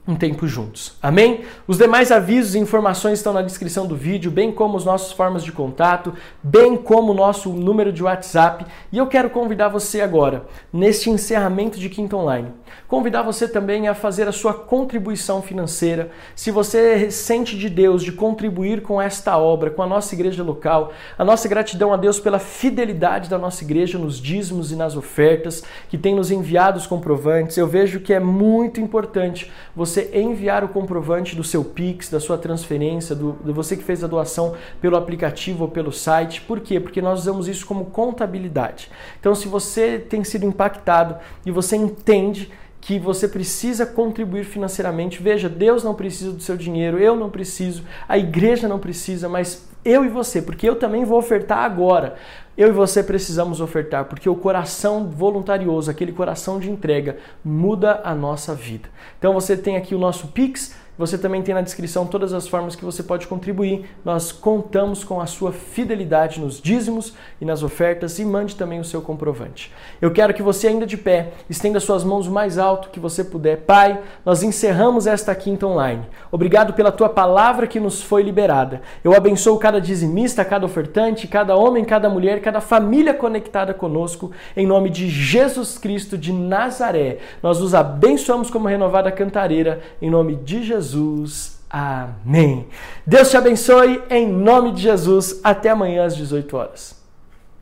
[0.09, 0.97] um tempo juntos.
[1.03, 1.41] Amém?
[1.67, 5.43] Os demais avisos e informações estão na descrição do vídeo, bem como as nossas formas
[5.43, 8.65] de contato, bem como o nosso número de WhatsApp.
[8.91, 12.51] E eu quero convidar você agora, neste encerramento de Quinta Online,
[12.87, 16.11] convidar você também a fazer a sua contribuição financeira.
[16.35, 20.91] Se você sente de Deus de contribuir com esta obra, com a nossa igreja local,
[21.17, 25.63] a nossa gratidão a Deus pela fidelidade da nossa igreja nos dízimos e nas ofertas,
[25.89, 30.69] que tem nos enviado os comprovantes, eu vejo que é muito importante você enviar o
[30.69, 34.97] comprovante do seu Pix, da sua transferência, do, de você que fez a doação pelo
[34.97, 36.41] aplicativo ou pelo site.
[36.41, 36.79] Por quê?
[36.79, 38.89] Porque nós usamos isso como contabilidade.
[39.19, 42.51] Então, se você tem sido impactado e você entende
[42.81, 45.21] que você precisa contribuir financeiramente.
[45.21, 49.67] Veja, Deus não precisa do seu dinheiro, eu não preciso, a igreja não precisa, mas
[49.83, 52.15] eu e você, porque eu também vou ofertar agora.
[52.57, 58.13] Eu e você precisamos ofertar, porque o coração voluntarioso, aquele coração de entrega, muda a
[58.13, 58.89] nossa vida.
[59.17, 62.75] Então você tem aqui o nosso Pix você também tem na descrição todas as formas
[62.75, 63.85] que você pode contribuir.
[64.03, 68.83] Nós contamos com a sua fidelidade nos dízimos e nas ofertas e mande também o
[68.83, 69.73] seu comprovante.
[70.01, 73.23] Eu quero que você, ainda de pé, estenda suas mãos o mais alto que você
[73.23, 73.59] puder.
[73.59, 76.05] Pai, nós encerramos esta quinta online.
[76.33, 78.81] Obrigado pela tua palavra que nos foi liberada.
[79.01, 84.31] Eu abençoo cada dizimista, cada ofertante, cada homem, cada mulher, cada família conectada conosco.
[84.53, 89.79] Em nome de Jesus Cristo de Nazaré, nós os abençoamos como renovada cantareira.
[90.01, 90.88] Em nome de Jesus.
[90.89, 91.59] Jesus.
[91.69, 92.67] Amém.
[93.05, 95.39] Deus te abençoe em nome de Jesus.
[95.43, 96.98] Até amanhã às 18 horas.